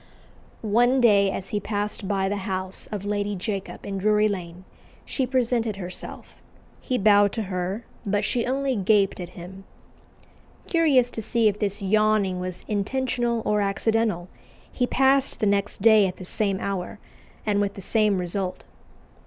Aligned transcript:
One 0.63 0.99
day, 0.99 1.29
as 1.29 1.49
he 1.49 1.59
passed 1.59 2.07
by 2.07 2.27
the 2.27 2.37
house 2.49 2.87
of 2.91 3.05
Lady 3.05 3.35
Jacob 3.35 3.85
in 3.85 3.99
Drury 3.99 4.27
Lane, 4.27 4.65
she 5.05 5.27
presented 5.27 5.75
herself: 5.75 6.41
he 6.79 6.97
bowed 6.97 7.31
to 7.33 7.43
her, 7.43 7.85
but 8.03 8.25
she 8.25 8.47
only 8.47 8.75
gaped 8.75 9.19
at 9.19 9.29
him. 9.37 9.63
Curious 10.65 11.11
to 11.11 11.21
see 11.21 11.47
if 11.47 11.59
this 11.59 11.83
yawning 11.83 12.39
was 12.39 12.65
intentional 12.67 13.43
or 13.45 13.61
accidental, 13.61 14.27
he 14.71 14.87
passed 14.87 15.39
the 15.39 15.45
next 15.45 15.83
day 15.83 16.07
at 16.07 16.17
the 16.17 16.25
same 16.25 16.59
hour, 16.59 16.97
and 17.45 17.61
with 17.61 17.75
the 17.75 17.79
same 17.81 18.17
result. 18.17 18.65